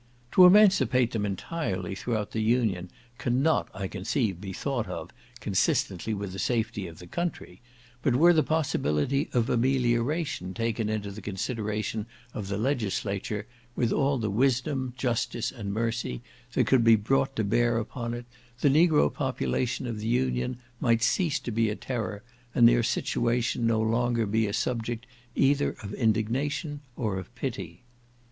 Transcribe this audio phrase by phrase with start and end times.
[0.31, 6.33] To emancipate them entirely throughout the Union cannot, I conceive, be thought of, consistently with
[6.33, 7.61] the safety of the country;
[8.01, 13.45] but were the possibility of amelioration taken into the consideration of the legislature,
[13.75, 16.23] with all the wisdom, justice, and mercy,
[16.53, 18.25] that could be brought to bear upon it,
[18.61, 22.23] the negro population of the Union might cease to be a terror,
[22.55, 25.05] and their situation no longer be a subject
[25.35, 27.83] either of indignation or of pity.